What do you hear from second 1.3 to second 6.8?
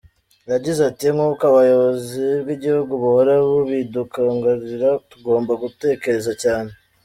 ubuyobozi bw’Igihugu buhora bubidukangurira, tugomba gutekereza cyane.